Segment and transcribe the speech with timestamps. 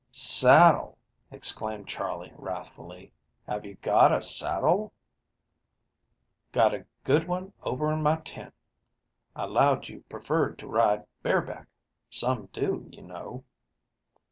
[0.11, 0.97] "Saddle,"
[1.29, 3.13] exclaimed Charley wrathfully,
[3.47, 4.93] "have you got a saddle?"
[6.51, 8.55] "Got a good one over in my tent.
[9.35, 11.67] I 'lowed you preferred to ride bare back.
[12.09, 13.43] Some do, you know."